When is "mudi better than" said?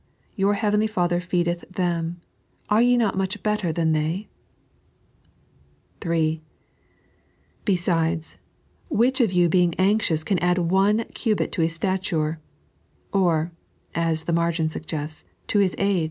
3.15-3.91